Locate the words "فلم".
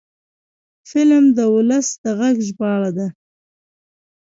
0.89-1.25